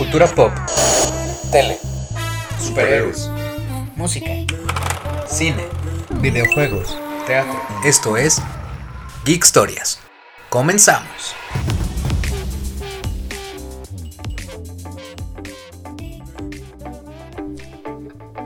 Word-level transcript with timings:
Cultura 0.00 0.26
pop, 0.28 0.50
Tele. 1.52 1.78
superhéroes, 2.58 3.30
música, 3.96 4.30
cine, 5.28 5.62
videojuegos, 6.22 6.96
teatro. 7.26 7.60
Esto 7.84 8.16
es 8.16 8.40
Geek 9.26 9.44
Historias. 9.44 10.00
Comenzamos. 10.48 11.34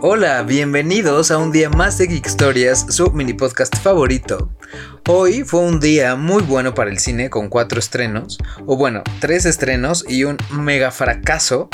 Hola, 0.01 0.43
bienvenidos 0.43 1.31
a 1.31 1.39
un 1.39 1.53
día 1.53 1.71
más 1.71 1.99
de 1.99 2.09
Geek 2.09 2.27
Historias, 2.27 2.85
su 2.89 3.13
mini 3.13 3.33
podcast 3.33 3.77
favorito. 3.77 4.51
Hoy 5.07 5.43
fue 5.45 5.61
un 5.61 5.81
día 5.81 6.17
muy 6.17 6.43
bueno 6.43 6.73
para 6.73 6.91
el 6.91 6.99
cine 6.99 7.29
con 7.29 7.51
cuatro 7.51 7.79
estrenos, 7.79 8.39
o 8.65 8.79
bueno, 8.79 9.03
tres 9.21 9.45
estrenos 9.45 10.03
y 10.09 10.25
un 10.25 10.39
mega 10.51 10.91
fracaso. 10.91 11.69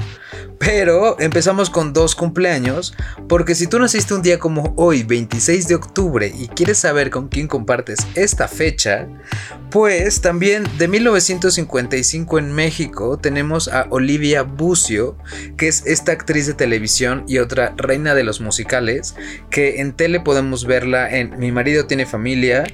Pero 0.59 1.19
empezamos 1.21 1.71
con 1.71 1.93
dos 1.93 2.15
cumpleaños, 2.15 2.93
porque 3.29 3.55
si 3.55 3.67
tú 3.67 3.79
naciste 3.79 4.15
un 4.15 4.23
día 4.23 4.39
como 4.39 4.75
hoy, 4.77 5.05
26 5.05 5.69
de 5.69 5.75
octubre, 5.75 6.31
y 6.37 6.49
quieres 6.49 6.79
saber 6.79 7.09
con 7.11 7.29
quién 7.29 7.47
compartes 7.47 8.01
esta 8.15 8.47
fecha, 8.47 9.09
pues 9.71 10.21
también 10.21 10.65
de 10.77 10.89
1955 10.89 12.39
en 12.39 12.53
México 12.53 13.17
tenemos 13.17 13.69
a 13.69 13.87
Olivia 13.89 14.43
Bucio, 14.43 15.17
que 15.57 15.69
es 15.69 15.87
esta 15.87 16.13
actriz 16.13 16.47
de 16.47 16.55
televisión 16.55 17.25
y 17.27 17.39
otra 17.39 17.73
reina 17.77 18.15
de 18.15 18.25
los 18.25 18.41
musicales, 18.41 19.15
que 19.49 19.81
en 19.81 19.93
tele 19.93 20.21
podemos 20.21 20.67
verla 20.67 21.11
en 21.11 21.39
Mi 21.39 21.53
marido 21.53 21.87
tiene 21.87 22.05
familia, 22.05 22.65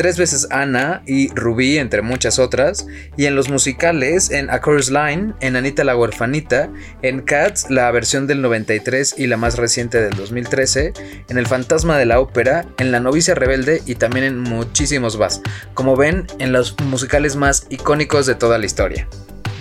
tres 0.00 0.16
veces 0.16 0.48
Ana 0.50 1.02
y 1.04 1.28
Rubí, 1.34 1.76
entre 1.76 2.00
muchas 2.00 2.38
otras, 2.38 2.86
y 3.18 3.26
en 3.26 3.34
los 3.34 3.50
musicales 3.50 4.30
en 4.30 4.48
A 4.48 4.58
Chorus 4.58 4.90
Line, 4.90 5.34
en 5.40 5.56
Anita 5.56 5.84
la 5.84 5.94
huerfanita, 5.94 6.70
en 7.02 7.20
Cats, 7.20 7.68
la 7.68 7.90
versión 7.90 8.26
del 8.26 8.40
93 8.40 9.16
y 9.18 9.26
la 9.26 9.36
más 9.36 9.58
reciente 9.58 10.00
del 10.00 10.16
2013, 10.16 10.94
en 11.28 11.36
El 11.36 11.46
fantasma 11.46 11.98
de 11.98 12.06
la 12.06 12.18
ópera, 12.18 12.64
en 12.78 12.92
La 12.92 13.00
novicia 13.00 13.34
rebelde 13.34 13.82
y 13.84 13.96
también 13.96 14.24
en 14.24 14.38
muchísimos 14.38 15.18
más, 15.18 15.42
como 15.74 15.96
ven, 15.96 16.26
en 16.38 16.52
los 16.52 16.80
musicales 16.80 17.36
más 17.36 17.66
icónicos 17.68 18.24
de 18.24 18.36
toda 18.36 18.56
la 18.56 18.64
historia. 18.64 19.06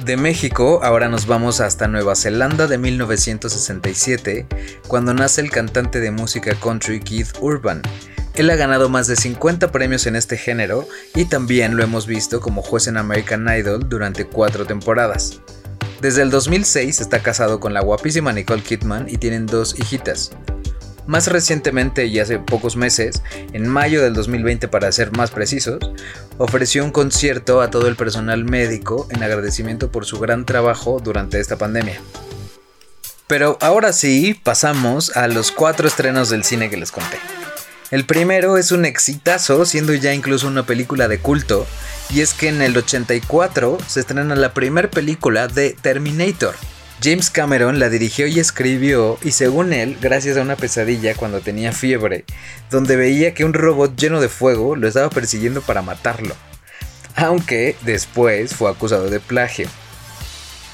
De 0.06 0.16
México, 0.16 0.80
ahora 0.84 1.10
nos 1.10 1.28
vamos 1.28 1.60
hasta 1.60 1.90
Nueva 1.90 2.16
Zelanda 2.16 2.66
de 2.68 2.78
1967, 2.78 4.48
cuando 4.88 5.14
nace 5.14 5.42
el 5.42 5.52
cantante 5.52 6.00
de 6.00 6.12
música 6.12 6.56
country 6.56 7.02
Keith 7.02 7.34
Urban. 7.42 7.82
Él 8.40 8.50
ha 8.52 8.56
ganado 8.56 8.88
más 8.88 9.08
de 9.08 9.18
50 9.18 9.70
premios 9.70 10.08
en 10.08 10.16
este 10.16 10.38
género 10.38 10.88
y 11.14 11.26
también 11.26 11.76
lo 11.76 11.84
hemos 11.84 12.08
visto 12.08 12.40
como 12.40 12.62
juez 12.62 12.88
en 12.88 12.96
American 12.96 13.46
Idol 13.54 13.90
durante 13.90 14.28
cuatro 14.28 14.66
temporadas. 14.66 15.42
Desde 16.00 16.22
el 16.22 16.30
2006 16.32 17.02
está 17.02 17.22
casado 17.22 17.60
con 17.60 17.74
la 17.74 17.82
guapísima 17.82 18.32
Nicole 18.32 18.64
Kidman 18.64 19.10
y 19.10 19.18
tienen 19.18 19.46
dos 19.46 19.78
hijitas. 19.78 20.32
Más 21.06 21.28
recientemente 21.28 22.06
y 22.06 22.18
hace 22.20 22.40
pocos 22.40 22.78
meses, 22.78 23.24
en 23.52 23.68
mayo 23.68 24.02
del 24.02 24.14
2020 24.14 24.70
para 24.70 24.90
ser 24.94 25.12
más 25.12 25.32
precisos, 25.32 25.80
ofreció 26.38 26.86
un 26.86 26.92
concierto 26.92 27.60
a 27.60 27.70
todo 27.70 27.90
el 27.90 27.98
personal 27.98 28.46
médico 28.46 29.06
en 29.12 29.22
agradecimiento 29.22 29.92
por 29.92 30.06
su 30.06 30.18
gran 30.18 30.46
trabajo 30.46 31.02
durante 31.04 31.42
esta 31.42 31.58
pandemia. 31.58 32.00
Pero 33.28 33.58
ahora 33.60 33.92
sí, 33.92 34.40
pasamos 34.42 35.18
a 35.18 35.28
los 35.28 35.52
cuatro 35.52 35.90
estrenos 35.90 36.30
del 36.30 36.46
cine 36.46 36.70
que 36.70 36.78
les 36.78 36.94
conté. 36.94 37.18
El 37.92 38.06
primero 38.06 38.58
es 38.58 38.72
un 38.72 38.86
exitazo, 38.86 39.66
siendo 39.66 39.96
ya 39.96 40.14
incluso 40.14 40.48
una 40.48 40.64
película 40.64 41.08
de 41.08 41.18
culto, 41.18 41.66
y 42.12 42.22
es 42.22 42.36
que 42.36 42.48
en 42.48 42.62
el 42.62 42.78
84 42.78 43.80
se 43.88 44.02
estrena 44.02 44.36
la 44.36 44.54
primera 44.54 44.92
película 44.92 45.48
de 45.48 45.72
Terminator. 45.72 46.56
James 47.02 47.32
Cameron 47.32 47.80
la 47.80 47.90
dirigió 47.90 48.28
y 48.28 48.40
escribió, 48.40 49.18
y 49.24 49.32
según 49.32 49.74
él, 49.74 49.98
gracias 50.00 50.38
a 50.38 50.42
una 50.44 50.56
pesadilla 50.56 51.16
cuando 51.16 51.42
tenía 51.42 51.72
fiebre, 51.72 52.26
donde 52.70 52.96
veía 52.96 53.34
que 53.34 53.44
un 53.44 53.54
robot 53.54 53.96
lleno 53.96 54.22
de 54.22 54.30
fuego 54.30 54.76
lo 54.76 54.88
estaba 54.88 55.10
persiguiendo 55.10 55.62
para 55.62 55.82
matarlo. 55.82 56.36
Aunque 57.16 57.76
después 57.82 58.54
fue 58.54 58.70
acusado 58.70 59.10
de 59.10 59.20
plagio. 59.20 59.68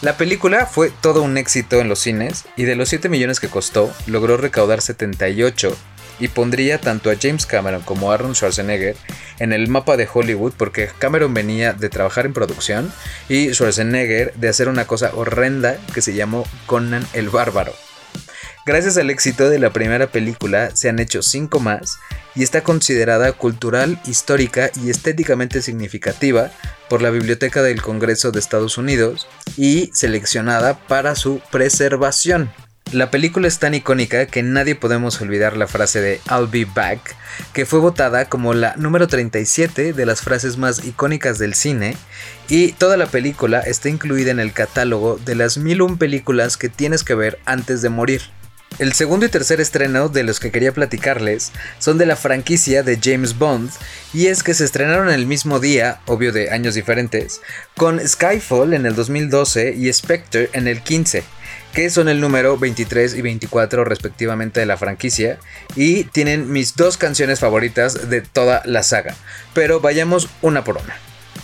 La 0.02 0.18
película 0.18 0.66
fue 0.66 0.92
todo 1.02 1.22
un 1.24 1.38
éxito 1.38 1.80
en 1.80 1.88
los 1.88 2.00
cines 2.00 2.44
y 2.58 2.64
de 2.64 2.76
los 2.76 2.90
7 2.90 3.08
millones 3.08 3.40
que 3.40 3.48
costó, 3.48 3.94
logró 4.06 4.36
recaudar 4.36 4.82
78 4.82 5.78
y 6.20 6.28
pondría 6.30 6.80
tanto 6.80 7.10
a 7.10 7.16
James 7.20 7.46
Cameron 7.46 7.82
como 7.82 8.12
a 8.12 8.16
Arnold 8.16 8.36
Schwarzenegger 8.36 8.96
en 9.40 9.54
el 9.54 9.68
mapa 9.68 9.98
de 9.98 10.08
Hollywood 10.12 10.54
porque 10.58 10.90
Cameron 11.00 11.34
venía 11.34 11.74
de 11.74 11.90
trabajar 11.90 12.26
en 12.26 12.34
producción 12.34 12.92
y 13.30 13.54
Schwarzenegger 13.54 14.34
de 14.36 14.50
hacer 14.50 14.70
una 14.70 14.86
cosa 14.86 15.12
horrenda 15.14 15.78
que 15.94 16.02
se 16.02 16.14
llamó 16.14 16.46
Conan 16.66 17.06
el 17.14 17.30
Bárbaro. 17.30 17.74
Gracias 18.66 18.98
al 18.98 19.12
éxito 19.12 19.50
de 19.50 19.60
la 19.60 19.72
primera 19.72 20.08
película 20.08 20.76
se 20.76 20.90
han 20.90 20.98
hecho 20.98 21.22
cinco 21.22 21.60
más 21.60 22.00
y 22.34 22.42
está 22.42 22.64
considerada 22.64 23.32
cultural, 23.32 24.00
histórica 24.06 24.72
y 24.84 24.90
estéticamente 24.90 25.62
significativa 25.62 26.50
por 26.90 27.04
la 27.04 27.12
Biblioteca 27.12 27.62
del 27.62 27.84
Congreso 27.84 28.32
de 28.32 28.40
Estados 28.40 28.80
Unidos 28.80 29.28
y 29.56 29.92
seleccionada 29.94 30.80
para 30.88 31.16
su 31.16 31.42
preservación. 31.52 32.52
La 32.92 33.10
película 33.10 33.48
es 33.48 33.58
tan 33.58 33.74
icónica 33.74 34.28
que 34.28 34.44
nadie 34.44 34.76
podemos 34.76 35.20
olvidar 35.20 35.58
la 35.58 35.68
frase 35.68 36.02
de 36.02 36.22
I'll 36.30 36.48
be 36.48 36.66
back, 36.66 37.16
que 37.52 37.66
fue 37.66 37.80
votada 37.80 38.30
como 38.30 38.54
la 38.54 38.76
número 38.78 39.08
37 39.08 39.92
de 39.92 40.06
las 40.06 40.22
frases 40.22 40.58
más 40.58 40.86
icónicas 40.86 41.40
del 41.40 41.56
cine, 41.56 41.98
y 42.48 42.74
toda 42.74 42.96
la 42.96 43.08
película 43.08 43.60
está 43.60 43.90
incluida 43.90 44.30
en 44.30 44.40
el 44.40 44.54
catálogo 44.54 45.20
de 45.26 45.34
las 45.34 45.58
1001 45.58 45.98
películas 45.98 46.58
que 46.58 46.70
tienes 46.70 47.04
que 47.04 47.16
ver 47.16 47.40
antes 47.46 47.82
de 47.82 47.90
morir. 47.90 48.22
El 48.78 48.94
segundo 48.94 49.26
y 49.26 49.30
tercer 49.30 49.60
estreno 49.60 50.08
de 50.08 50.24
los 50.24 50.40
que 50.40 50.52
quería 50.52 50.72
platicarles 50.72 51.54
son 51.80 51.98
de 51.98 52.06
la 52.06 52.16
franquicia 52.16 52.84
de 52.84 53.00
James 53.02 53.38
Bond, 53.38 53.72
y 54.14 54.28
es 54.28 54.44
que 54.44 54.54
se 54.54 54.64
estrenaron 54.64 55.10
el 55.10 55.26
mismo 55.26 55.60
día, 55.60 56.02
obvio 56.06 56.32
de 56.32 56.52
años 56.52 56.76
diferentes, 56.76 57.42
con 57.76 58.00
Skyfall 58.08 58.76
en 58.76 58.86
el 58.86 58.94
2012 58.94 59.74
y 59.74 59.92
Spectre 59.92 60.52
en 60.54 60.68
el 60.68 60.82
15 60.84 61.24
que 61.76 61.90
son 61.90 62.08
el 62.08 62.22
número 62.22 62.58
23 62.58 63.16
y 63.16 63.22
24 63.22 63.84
respectivamente 63.84 64.62
de 64.62 64.66
la 64.66 64.78
franquicia, 64.78 65.40
y 65.76 66.06
tienen 66.06 66.50
mis 66.50 66.78
dos 66.78 66.96
canciones 66.96 67.42
favoritas 67.42 68.10
de 68.10 68.22
toda 68.22 68.62
la 68.64 68.82
saga. 68.82 69.14
Pero 69.54 69.82
vayamos 69.82 70.30
una 70.42 70.64
por 70.64 70.78
una. 70.78 70.96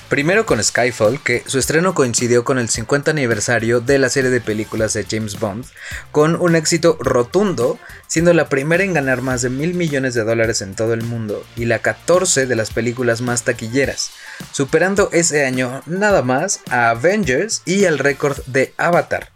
Primero 0.07 0.45
con 0.45 0.63
Skyfall, 0.63 1.21
que 1.21 1.43
su 1.47 1.59
estreno 1.59 1.93
coincidió 1.93 2.45
con 2.45 2.59
el 2.59 2.69
50 2.69 3.11
aniversario 3.11 3.81
de 3.81 3.99
la 3.99 4.07
serie 4.07 4.29
de 4.29 4.39
películas 4.39 4.93
de 4.93 5.05
James 5.09 5.37
Bond, 5.37 5.65
con 6.13 6.37
un 6.37 6.55
éxito 6.55 6.97
rotundo, 7.01 7.77
siendo 8.07 8.33
la 8.33 8.47
primera 8.47 8.85
en 8.85 8.93
ganar 8.93 9.21
más 9.21 9.41
de 9.41 9.49
mil 9.49 9.73
millones 9.73 10.13
de 10.13 10.23
dólares 10.23 10.61
en 10.61 10.75
todo 10.75 10.93
el 10.93 11.03
mundo 11.03 11.45
y 11.57 11.65
la 11.65 11.79
14 11.79 12.45
de 12.45 12.55
las 12.55 12.71
películas 12.71 13.19
más 13.19 13.43
taquilleras, 13.43 14.11
superando 14.53 15.09
ese 15.11 15.45
año 15.45 15.81
nada 15.85 16.21
más 16.21 16.61
a 16.69 16.89
Avengers 16.91 17.63
y 17.65 17.83
el 17.83 17.99
récord 17.99 18.37
de 18.45 18.73
Avatar. 18.77 19.29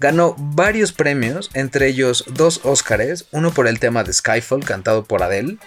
Ganó 0.00 0.34
varios 0.38 0.92
premios, 0.92 1.50
entre 1.54 1.88
ellos 1.88 2.24
dos 2.28 2.60
Óscares, 2.64 3.26
uno 3.30 3.52
por 3.52 3.68
el 3.68 3.78
tema 3.78 4.04
de 4.04 4.12
Skyfall 4.12 4.64
cantado 4.64 5.04
por 5.04 5.22
Adele, 5.22 5.58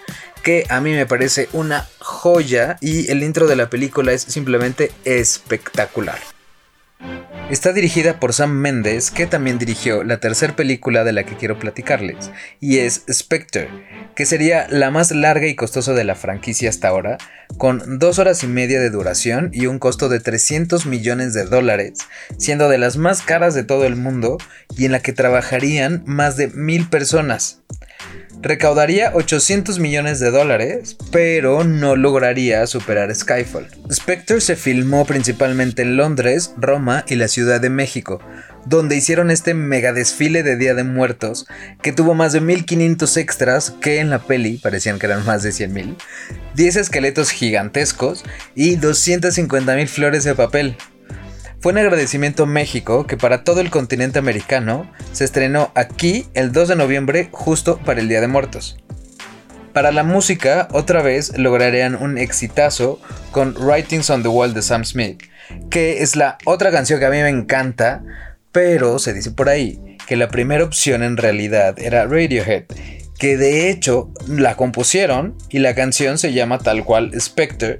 que 0.43 0.65
a 0.69 0.81
mí 0.81 0.91
me 0.91 1.05
parece 1.05 1.49
una 1.53 1.87
joya 1.99 2.77
y 2.81 3.09
el 3.09 3.23
intro 3.23 3.47
de 3.47 3.55
la 3.55 3.69
película 3.69 4.11
es 4.11 4.21
simplemente 4.21 4.91
espectacular. 5.05 6.19
Está 7.49 7.71
dirigida 7.71 8.19
por 8.19 8.33
Sam 8.33 8.51
Mendes, 8.51 9.09
que 9.09 9.25
también 9.25 9.57
dirigió 9.57 10.03
la 10.03 10.19
tercera 10.19 10.53
película 10.57 11.05
de 11.05 11.13
la 11.13 11.23
que 11.23 11.37
quiero 11.37 11.57
platicarles, 11.57 12.29
y 12.59 12.79
es 12.79 13.03
Spectre, 13.09 13.69
que 14.15 14.25
sería 14.25 14.67
la 14.69 14.91
más 14.91 15.11
larga 15.11 15.47
y 15.47 15.55
costosa 15.55 15.93
de 15.93 16.03
la 16.03 16.15
franquicia 16.15 16.69
hasta 16.69 16.89
ahora, 16.89 17.17
con 17.57 17.99
dos 17.99 18.19
horas 18.19 18.43
y 18.43 18.47
media 18.47 18.81
de 18.81 18.89
duración 18.89 19.49
y 19.53 19.67
un 19.67 19.79
costo 19.79 20.09
de 20.09 20.19
300 20.19 20.85
millones 20.85 21.33
de 21.33 21.45
dólares, 21.45 21.99
siendo 22.37 22.67
de 22.67 22.79
las 22.79 22.97
más 22.97 23.21
caras 23.21 23.53
de 23.53 23.63
todo 23.63 23.85
el 23.85 23.95
mundo 23.95 24.37
y 24.75 24.83
en 24.83 24.91
la 24.91 24.99
que 24.99 25.13
trabajarían 25.13 26.03
más 26.05 26.35
de 26.35 26.49
mil 26.49 26.89
personas. 26.89 27.61
Recaudaría 28.41 29.11
800 29.15 29.79
millones 29.79 30.19
de 30.19 30.29
dólares, 30.29 30.95
pero 31.11 31.63
no 31.63 31.95
lograría 31.95 32.67
superar 32.67 33.13
Skyfall. 33.13 33.67
Spectre 33.91 34.41
se 34.41 34.55
filmó 34.55 35.05
principalmente 35.05 35.81
en 35.81 35.97
Londres, 35.97 36.53
Roma 36.55 37.03
y 37.07 37.15
la 37.15 37.29
Ciudad 37.29 37.59
de 37.59 37.71
México, 37.71 38.19
donde 38.65 38.95
hicieron 38.95 39.31
este 39.31 39.55
mega 39.55 39.91
desfile 39.91 40.43
de 40.43 40.55
Día 40.55 40.75
de 40.75 40.83
Muertos, 40.83 41.47
que 41.81 41.91
tuvo 41.91 42.13
más 42.13 42.31
de 42.31 42.41
1500 42.41 43.17
extras, 43.17 43.71
que 43.81 43.99
en 43.99 44.11
la 44.11 44.19
peli 44.19 44.57
parecían 44.57 44.99
que 44.99 45.07
eran 45.07 45.25
más 45.25 45.41
de 45.41 45.49
100.000, 45.49 45.95
10 46.53 46.75
esqueletos 46.75 47.31
gigantescos 47.31 48.23
y 48.53 48.77
250.000 48.77 49.87
flores 49.87 50.23
de 50.23 50.35
papel. 50.35 50.77
Fue 51.59 51.71
un 51.71 51.79
agradecimiento 51.79 52.43
a 52.43 52.45
México 52.45 53.07
que 53.07 53.17
para 53.17 53.43
todo 53.43 53.61
el 53.61 53.71
continente 53.71 54.19
americano 54.19 54.89
se 55.11 55.23
estrenó 55.23 55.71
aquí 55.73 56.27
el 56.35 56.51
2 56.51 56.67
de 56.69 56.75
noviembre 56.75 57.29
justo 57.31 57.79
para 57.79 57.99
el 57.99 58.07
Día 58.07 58.21
de 58.21 58.27
Muertos. 58.27 58.77
Para 59.73 59.91
la 59.91 60.03
música, 60.03 60.67
otra 60.71 61.01
vez 61.01 61.35
lograrían 61.37 61.95
un 61.95 62.19
exitazo 62.19 62.99
con 63.31 63.55
Writings 63.57 64.09
on 64.11 64.21
the 64.21 64.29
Wall 64.29 64.53
de 64.53 64.61
Sam 64.61 64.85
Smith, 64.85 65.23
que 65.71 66.03
es 66.03 66.15
la 66.15 66.37
otra 66.45 66.71
canción 66.71 66.99
que 66.99 67.05
a 67.05 67.11
mí 67.11 67.17
me 67.17 67.29
encanta 67.29 68.03
Pero 68.51 68.99
se 68.99 69.13
dice 69.13 69.31
por 69.31 69.49
ahí 69.49 69.97
que 70.07 70.15
la 70.15 70.29
primera 70.29 70.63
opción 70.63 71.03
en 71.03 71.17
realidad 71.17 71.77
era 71.79 72.05
Radiohead, 72.05 72.65
que 73.17 73.35
de 73.35 73.69
hecho 73.69 74.11
la 74.27 74.55
compusieron 74.55 75.35
y 75.49 75.59
la 75.59 75.73
canción 75.73 76.17
se 76.17 76.33
llama 76.33 76.59
tal 76.59 76.83
cual 76.83 77.11
Spectre, 77.19 77.77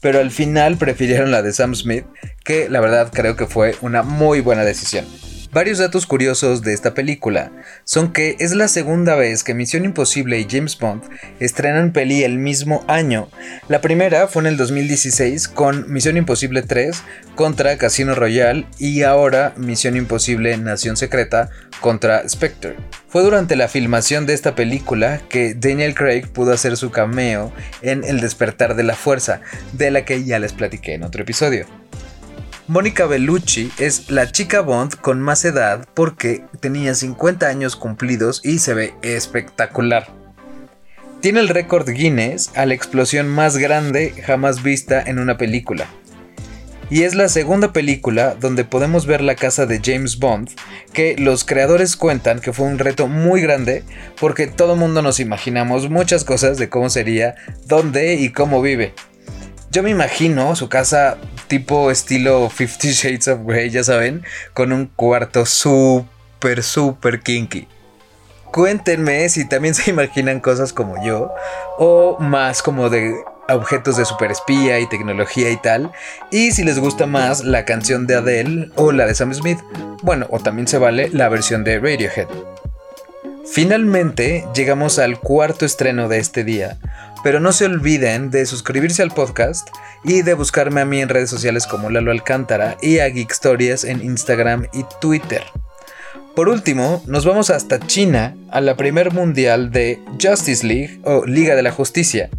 pero 0.00 0.18
al 0.18 0.30
final 0.30 0.76
prefirieron 0.76 1.30
la 1.30 1.42
de 1.42 1.52
Sam 1.52 1.74
Smith, 1.74 2.04
que 2.44 2.68
la 2.68 2.80
verdad 2.80 3.10
creo 3.12 3.36
que 3.36 3.46
fue 3.46 3.76
una 3.80 4.02
muy 4.02 4.40
buena 4.40 4.64
decisión. 4.64 5.06
Varios 5.52 5.78
datos 5.78 6.06
curiosos 6.06 6.62
de 6.62 6.72
esta 6.72 6.94
película 6.94 7.50
son 7.82 8.12
que 8.12 8.36
es 8.38 8.54
la 8.54 8.68
segunda 8.68 9.16
vez 9.16 9.42
que 9.42 9.52
Misión 9.52 9.84
Imposible 9.84 10.38
y 10.38 10.46
James 10.48 10.78
Bond 10.78 11.02
estrenan 11.40 11.92
peli 11.92 12.22
el 12.22 12.38
mismo 12.38 12.84
año. 12.86 13.28
La 13.66 13.80
primera 13.80 14.28
fue 14.28 14.42
en 14.42 14.46
el 14.46 14.56
2016 14.56 15.48
con 15.48 15.92
Misión 15.92 16.16
Imposible 16.16 16.62
3 16.62 17.02
contra 17.34 17.76
Casino 17.78 18.14
Royale 18.14 18.66
y 18.78 19.02
ahora 19.02 19.52
Misión 19.56 19.96
Imposible 19.96 20.56
Nación 20.56 20.96
Secreta 20.96 21.50
contra 21.80 22.28
Spectre. 22.28 22.76
Fue 23.08 23.22
durante 23.22 23.56
la 23.56 23.66
filmación 23.66 24.26
de 24.26 24.34
esta 24.34 24.54
película 24.54 25.20
que 25.28 25.54
Daniel 25.54 25.96
Craig 25.96 26.28
pudo 26.28 26.52
hacer 26.52 26.76
su 26.76 26.92
cameo 26.92 27.52
en 27.82 28.04
El 28.04 28.20
despertar 28.20 28.76
de 28.76 28.84
la 28.84 28.94
fuerza, 28.94 29.40
de 29.72 29.90
la 29.90 30.04
que 30.04 30.22
ya 30.22 30.38
les 30.38 30.52
platiqué 30.52 30.94
en 30.94 31.02
otro 31.02 31.22
episodio. 31.22 31.79
Mónica 32.70 33.06
Bellucci 33.06 33.72
es 33.78 34.12
la 34.12 34.30
chica 34.30 34.60
Bond 34.60 34.94
con 35.00 35.20
más 35.20 35.44
edad 35.44 35.88
porque 35.92 36.44
tenía 36.60 36.94
50 36.94 37.48
años 37.48 37.74
cumplidos 37.74 38.42
y 38.44 38.60
se 38.60 38.74
ve 38.74 38.94
espectacular. 39.02 40.06
Tiene 41.20 41.40
el 41.40 41.48
récord 41.48 41.90
Guinness 41.90 42.52
a 42.54 42.66
la 42.66 42.74
explosión 42.74 43.28
más 43.28 43.56
grande 43.56 44.14
jamás 44.24 44.62
vista 44.62 45.02
en 45.02 45.18
una 45.18 45.36
película. 45.36 45.88
Y 46.90 47.02
es 47.02 47.16
la 47.16 47.28
segunda 47.28 47.72
película 47.72 48.36
donde 48.38 48.64
podemos 48.64 49.04
ver 49.04 49.20
la 49.20 49.34
casa 49.34 49.66
de 49.66 49.80
James 49.84 50.20
Bond, 50.20 50.50
que 50.92 51.16
los 51.18 51.42
creadores 51.42 51.96
cuentan 51.96 52.38
que 52.38 52.52
fue 52.52 52.66
un 52.66 52.78
reto 52.78 53.08
muy 53.08 53.42
grande 53.42 53.82
porque 54.20 54.46
todo 54.46 54.74
el 54.74 54.78
mundo 54.78 55.02
nos 55.02 55.18
imaginamos 55.18 55.90
muchas 55.90 56.22
cosas 56.22 56.56
de 56.56 56.68
cómo 56.68 56.88
sería, 56.88 57.34
dónde 57.66 58.14
y 58.14 58.30
cómo 58.30 58.62
vive. 58.62 58.94
Yo 59.72 59.82
me 59.82 59.90
imagino 59.90 60.54
su 60.54 60.68
casa 60.68 61.18
tipo 61.50 61.90
estilo 61.90 62.48
Fifty 62.48 62.88
Shades 62.92 63.28
of 63.28 63.40
Grey, 63.44 63.68
ya 63.68 63.84
saben, 63.84 64.24
con 64.54 64.72
un 64.72 64.86
cuarto 64.86 65.44
súper, 65.44 66.62
súper 66.62 67.20
kinky. 67.20 67.68
Cuéntenme 68.52 69.28
si 69.28 69.46
también 69.46 69.74
se 69.76 69.90
imaginan 69.90 70.40
cosas 70.40 70.72
como 70.72 71.04
yo, 71.04 71.34
o 71.76 72.16
más 72.20 72.62
como 72.62 72.88
de 72.88 73.14
objetos 73.48 73.96
de 73.96 74.04
superespía 74.04 74.78
y 74.78 74.88
tecnología 74.88 75.50
y 75.50 75.56
tal, 75.56 75.90
y 76.30 76.52
si 76.52 76.62
les 76.62 76.78
gusta 76.78 77.06
más 77.06 77.42
la 77.42 77.64
canción 77.64 78.06
de 78.06 78.14
Adele 78.14 78.70
o 78.76 78.92
la 78.92 79.06
de 79.06 79.14
Sam 79.16 79.34
Smith. 79.34 79.58
Bueno, 80.02 80.26
o 80.30 80.38
también 80.38 80.68
se 80.68 80.78
vale 80.78 81.10
la 81.12 81.28
versión 81.28 81.64
de 81.64 81.80
Radiohead. 81.80 82.28
Finalmente 83.52 84.46
llegamos 84.54 85.00
al 85.00 85.18
cuarto 85.18 85.66
estreno 85.66 86.08
de 86.08 86.18
este 86.18 86.44
día, 86.44 86.78
pero 87.22 87.40
no 87.40 87.52
se 87.52 87.66
olviden 87.66 88.30
de 88.30 88.46
suscribirse 88.46 89.02
al 89.02 89.10
podcast 89.10 89.68
y 90.04 90.22
de 90.22 90.34
buscarme 90.34 90.80
a 90.80 90.84
mí 90.84 91.00
en 91.00 91.08
redes 91.08 91.30
sociales 91.30 91.66
como 91.66 91.90
Lalo 91.90 92.10
Alcántara 92.10 92.76
y 92.80 92.98
a 92.98 93.08
Geek 93.08 93.30
Stories 93.30 93.84
en 93.84 94.02
Instagram 94.02 94.66
y 94.72 94.84
Twitter. 95.00 95.42
Por 96.34 96.48
último, 96.48 97.02
nos 97.06 97.26
vamos 97.26 97.50
hasta 97.50 97.80
China 97.80 98.36
a 98.50 98.60
la 98.60 98.76
primer 98.76 99.12
mundial 99.12 99.72
de 99.72 100.00
Justice 100.22 100.64
League 100.64 101.00
o 101.04 101.26
Liga 101.26 101.56
de 101.56 101.62
la 101.62 101.72
Justicia, 101.72 102.30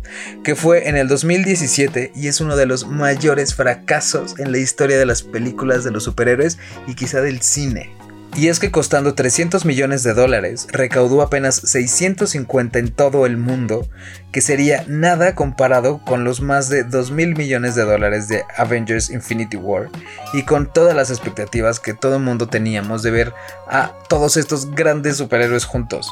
que 0.44 0.56
fue 0.56 0.88
en 0.88 0.96
el 0.96 1.08
2017 1.08 2.14
y 2.16 2.28
es 2.28 2.40
uno 2.40 2.56
de 2.56 2.66
los 2.66 2.88
mayores 2.88 3.54
fracasos 3.54 4.40
en 4.40 4.52
la 4.52 4.60
historia 4.60 4.98
de 4.98 5.06
las 5.06 5.24
películas 5.24 5.84
de 5.84 5.92
los 5.92 6.06
superhéroes 6.06 6.58
y 6.88 6.96
quizá 6.96 7.22
del 7.22 7.42
cine. 7.42 7.92
Y 8.36 8.48
es 8.48 8.60
que 8.60 8.72
costando 8.72 9.14
300 9.14 9.66
millones 9.66 10.04
de 10.04 10.14
dólares, 10.14 10.68
recaudó 10.72 11.22
apenas 11.22 11.56
650 11.56 12.80
en 12.80 12.92
todo 12.92 13.26
el 13.26 13.36
mundo, 13.36 13.88
que 14.32 14.40
sería 14.40 14.86
nada 14.88 15.36
comparado 15.36 16.00
con 16.06 16.24
los 16.24 16.40
más 16.40 16.70
de 16.70 16.84
2 16.84 17.12
mil 17.12 17.36
millones 17.36 17.76
de 17.76 17.84
dólares 17.84 18.30
de 18.30 18.44
Avengers 18.56 19.10
Infinity 19.10 19.58
War, 19.58 19.90
y 20.34 20.44
con 20.44 20.72
todas 20.72 20.96
las 20.96 21.10
expectativas 21.10 21.82
que 21.82 21.94
todo 21.94 22.16
el 22.16 22.24
mundo 22.24 22.48
teníamos 22.48 23.04
de 23.04 23.12
ver 23.12 23.34
a 23.68 23.92
todos 24.08 24.38
estos 24.38 24.72
grandes 24.72 25.18
superhéroes 25.18 25.66
juntos. 25.66 26.10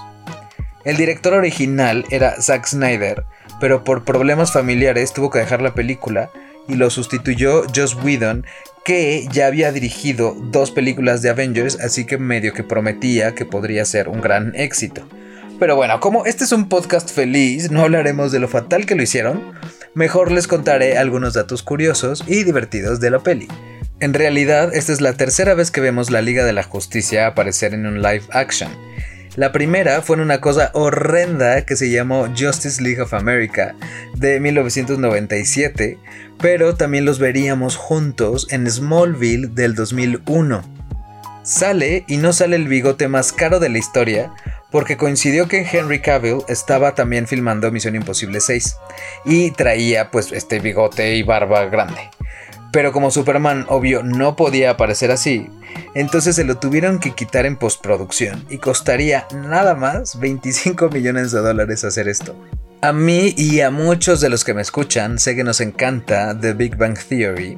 El 0.84 0.98
director 0.98 1.34
original 1.34 2.06
era 2.10 2.42
Zack 2.42 2.68
Snyder, 2.68 3.24
pero 3.62 3.86
por 3.86 4.04
problemas 4.04 4.52
familiares 4.52 5.14
tuvo 5.14 5.30
que 5.30 5.40
dejar 5.40 5.62
la 5.62 5.74
película 5.74 6.32
y 6.70 6.76
lo 6.76 6.90
sustituyó 6.90 7.64
Joss 7.76 7.96
Whedon, 7.96 8.46
que 8.84 9.28
ya 9.32 9.48
había 9.48 9.72
dirigido 9.72 10.36
dos 10.52 10.72
películas 10.72 11.22
de 11.22 11.30
Avengers, 11.30 11.80
así 11.80 12.06
que 12.06 12.18
medio 12.18 12.54
que 12.54 12.64
prometía 12.64 13.36
que 13.36 13.46
podría 13.46 13.86
ser 13.86 14.10
un 14.10 14.22
gran 14.22 14.56
éxito. 14.56 15.08
Pero 15.60 15.76
bueno, 15.76 16.00
como 16.00 16.26
este 16.26 16.46
es 16.46 16.52
un 16.54 16.70
podcast 16.70 17.12
feliz, 17.14 17.70
no 17.70 17.82
hablaremos 17.82 18.32
de 18.32 18.40
lo 18.40 18.48
fatal 18.48 18.86
que 18.86 18.96
lo 18.96 19.04
hicieron, 19.04 19.52
mejor 19.94 20.32
les 20.32 20.48
contaré 20.48 20.98
algunos 20.98 21.34
datos 21.34 21.64
curiosos 21.64 22.24
y 22.28 22.44
divertidos 22.44 23.00
de 23.02 23.10
la 23.10 23.20
peli. 23.20 23.48
En 24.00 24.14
realidad, 24.14 24.74
esta 24.74 24.94
es 24.94 25.02
la 25.02 25.14
tercera 25.14 25.56
vez 25.56 25.72
que 25.72 25.82
vemos 25.82 26.10
la 26.10 26.22
Liga 26.22 26.46
de 26.46 26.54
la 26.54 26.64
Justicia 26.64 27.28
aparecer 27.28 27.74
en 27.74 27.86
un 27.86 28.02
live 28.02 28.24
action. 28.32 28.70
La 29.40 29.54
primera 29.54 30.02
fue 30.02 30.18
en 30.18 30.22
una 30.22 30.42
cosa 30.42 30.70
horrenda 30.74 31.66
que 31.66 31.78
se 31.78 31.90
llamó 31.90 32.28
Justice 32.38 32.84
League 32.84 33.00
of 33.00 33.14
America 33.14 33.74
de 34.16 34.38
1997, 34.42 35.98
pero 36.42 36.76
también 36.76 37.06
los 37.06 37.20
veríamos 37.20 37.78
juntos 37.78 38.48
en 38.50 38.70
Smallville 38.70 39.48
del 39.48 39.76
2001. 39.76 40.62
Sale 41.44 42.04
y 42.10 42.18
no 42.18 42.34
sale 42.34 42.58
el 42.58 42.68
bigote 42.68 43.08
más 43.08 43.32
caro 43.32 43.62
de 43.62 43.70
la 43.70 43.78
historia, 43.78 44.30
porque 44.72 44.98
coincidió 44.98 45.48
que 45.48 45.66
Henry 45.66 46.02
Cavill 46.02 46.40
estaba 46.50 46.94
también 46.94 47.26
filmando 47.26 47.72
Misión 47.72 47.96
Imposible 47.96 48.42
6 48.42 48.76
y 49.24 49.52
traía 49.52 50.12
pues 50.12 50.34
este 50.34 50.60
bigote 50.60 51.16
y 51.16 51.24
barba 51.24 51.64
grande. 51.68 52.10
Pero 52.72 52.92
como 52.92 53.12
Superman 53.12 53.66
obvio 53.70 54.04
no 54.04 54.36
podía 54.36 54.72
aparecer 54.72 55.12
así, 55.12 55.48
entonces 55.96 56.36
se 56.36 56.44
lo 56.44 56.58
tuvieron 56.58 57.00
que 57.00 57.12
quitar 57.12 57.46
en 57.46 57.58
postproducción 57.58 58.46
y 58.50 58.58
costaría 58.60 59.28
nada 59.34 59.76
más 59.76 60.20
25 60.20 60.90
millones 60.90 61.32
de 61.32 61.40
dólares 61.40 61.84
hacer 61.84 62.08
esto. 62.08 62.36
A 62.82 62.94
mí 62.94 63.34
y 63.36 63.60
a 63.60 63.72
muchos 63.72 64.22
de 64.22 64.30
los 64.30 64.46
que 64.46 64.54
me 64.54 64.62
escuchan 64.62 65.20
sé 65.20 65.36
que 65.36 65.44
nos 65.44 65.60
encanta 65.60 66.40
The 66.40 66.54
Big 66.54 66.78
Bang 66.78 66.98
Theory 66.98 67.58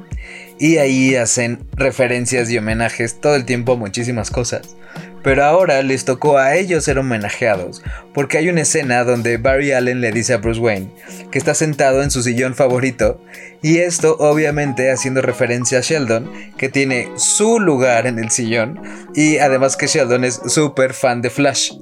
y 0.58 0.78
ahí 0.78 1.16
hacen 1.16 1.66
referencias 1.72 2.50
y 2.50 2.58
homenajes 2.58 3.20
todo 3.20 3.34
el 3.34 3.44
tiempo 3.44 3.72
a 3.72 3.76
muchísimas 3.76 4.30
cosas. 4.30 4.76
Pero 5.22 5.44
ahora 5.44 5.82
les 5.82 6.04
tocó 6.04 6.38
a 6.38 6.56
ellos 6.56 6.84
ser 6.84 6.98
homenajeados, 6.98 7.82
porque 8.12 8.38
hay 8.38 8.48
una 8.48 8.62
escena 8.62 9.04
donde 9.04 9.36
Barry 9.36 9.72
Allen 9.72 10.00
le 10.00 10.10
dice 10.10 10.34
a 10.34 10.38
Bruce 10.38 10.60
Wayne 10.60 10.90
que 11.30 11.38
está 11.38 11.54
sentado 11.54 12.02
en 12.02 12.10
su 12.10 12.22
sillón 12.22 12.54
favorito, 12.54 13.20
y 13.62 13.78
esto 13.78 14.16
obviamente 14.18 14.90
haciendo 14.90 15.22
referencia 15.22 15.78
a 15.78 15.82
Sheldon, 15.82 16.28
que 16.58 16.68
tiene 16.68 17.08
su 17.16 17.60
lugar 17.60 18.06
en 18.06 18.18
el 18.18 18.30
sillón, 18.30 18.80
y 19.14 19.38
además 19.38 19.76
que 19.76 19.86
Sheldon 19.86 20.24
es 20.24 20.40
súper 20.46 20.92
fan 20.92 21.22
de 21.22 21.30
Flash. 21.30 21.72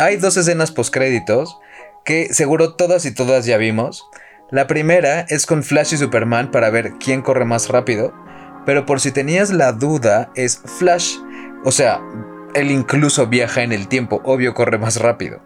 Hay 0.00 0.16
dos 0.16 0.36
escenas 0.36 0.70
postcréditos 0.70 1.58
que 2.04 2.32
seguro 2.32 2.74
todas 2.74 3.04
y 3.04 3.12
todas 3.12 3.46
ya 3.46 3.56
vimos. 3.56 4.06
La 4.50 4.66
primera 4.66 5.20
es 5.28 5.46
con 5.46 5.62
Flash 5.62 5.94
y 5.94 5.96
Superman 5.98 6.50
para 6.50 6.70
ver 6.70 6.94
quién 6.98 7.22
corre 7.22 7.44
más 7.44 7.68
rápido, 7.68 8.14
pero 8.64 8.86
por 8.86 9.00
si 9.00 9.12
tenías 9.12 9.50
la 9.50 9.72
duda 9.72 10.30
es 10.34 10.62
Flash 10.78 11.16
o 11.64 11.72
sea, 11.72 12.00
él 12.54 12.70
incluso 12.70 13.26
viaja 13.26 13.62
en 13.62 13.72
el 13.72 13.88
tiempo, 13.88 14.20
obvio 14.24 14.54
corre 14.54 14.78
más 14.78 15.00
rápido. 15.00 15.40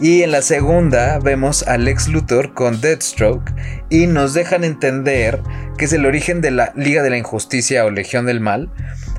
Y 0.00 0.22
en 0.22 0.32
la 0.32 0.42
segunda 0.42 1.18
vemos 1.20 1.62
a 1.68 1.78
Lex 1.78 2.08
Luthor 2.08 2.54
con 2.54 2.80
Deathstroke 2.80 3.52
y 3.90 4.06
nos 4.06 4.34
dejan 4.34 4.64
entender 4.64 5.40
que 5.78 5.84
es 5.84 5.92
el 5.92 6.06
origen 6.06 6.40
de 6.40 6.50
la 6.50 6.72
Liga 6.74 7.02
de 7.02 7.10
la 7.10 7.18
Injusticia 7.18 7.84
o 7.84 7.90
Legión 7.90 8.26
del 8.26 8.40
Mal. 8.40 8.70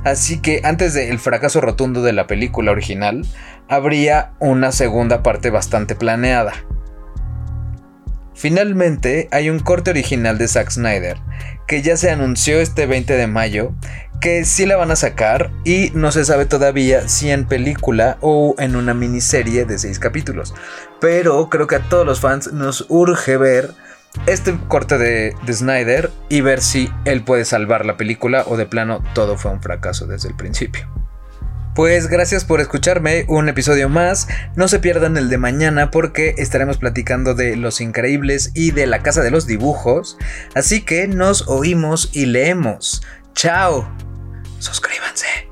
Así 0.03 0.39
que 0.39 0.61
antes 0.63 0.93
del 0.93 1.19
fracaso 1.19 1.61
rotundo 1.61 2.01
de 2.01 2.11
la 2.11 2.27
película 2.27 2.71
original, 2.71 3.25
habría 3.69 4.33
una 4.39 4.71
segunda 4.71 5.23
parte 5.23 5.49
bastante 5.49 5.95
planeada. 5.95 6.53
Finalmente, 8.35 9.29
hay 9.31 9.49
un 9.49 9.59
corte 9.59 9.91
original 9.91 10.37
de 10.37 10.47
Zack 10.47 10.69
Snyder, 10.69 11.17
que 11.67 11.81
ya 11.81 11.95
se 11.95 12.11
anunció 12.11 12.59
este 12.59 12.85
20 12.85 13.13
de 13.13 13.27
mayo, 13.27 13.73
que 14.19 14.43
sí 14.43 14.65
la 14.65 14.75
van 14.75 14.91
a 14.91 14.97
sacar 14.97 15.51
y 15.63 15.91
no 15.93 16.11
se 16.11 16.25
sabe 16.25 16.45
todavía 16.45 17.07
si 17.07 17.31
en 17.31 17.45
película 17.45 18.17
o 18.19 18.55
en 18.59 18.75
una 18.75 18.93
miniserie 18.93 19.65
de 19.65 19.79
6 19.79 19.99
capítulos. 19.99 20.53
Pero 20.99 21.49
creo 21.49 21.67
que 21.67 21.77
a 21.77 21.89
todos 21.89 22.05
los 22.05 22.19
fans 22.19 22.51
nos 22.51 22.85
urge 22.89 23.37
ver 23.37 23.71
este 24.27 24.57
corte 24.67 24.97
de, 24.97 25.33
de, 25.45 25.53
Snyder 25.53 26.11
y 26.29 26.41
ver 26.41 26.61
si 26.61 26.89
él 27.05 27.23
puede 27.23 27.45
salvar 27.45 27.85
la 27.85 27.97
película 27.97 28.43
o 28.47 28.57
de 28.57 28.65
plano 28.65 29.03
todo 29.13 29.37
fue 29.37 29.51
un 29.51 29.61
fracaso 29.61 30.07
desde 30.07 30.29
el 30.29 30.35
principio. 30.35 30.87
Pues 31.75 32.07
gracias 32.07 32.45
por 32.45 32.61
escucharme 32.61 33.25
un 33.27 33.49
episodio 33.49 33.89
más. 33.89 34.29
No 34.55 34.69
se 34.69 34.79
pierdan 34.79 35.17
el 35.17 35.27
de 35.27 35.37
mañana 35.37 35.91
porque 35.91 36.33
estaremos 36.37 36.77
platicando 36.77 37.35
de 37.35 37.57
Los 37.57 37.81
Increíbles 37.81 38.51
y 38.53 38.71
de 38.71 38.87
la 38.87 39.03
Casa 39.03 39.21
de 39.21 39.29
los 39.29 39.45
Dibujos. 39.45 40.17
Así 40.55 40.83
que 40.83 41.09
nos 41.09 41.49
oímos 41.49 42.11
y 42.13 42.27
leemos. 42.27 43.03
Chao. 43.33 43.89
Suscríbanse. 44.59 45.44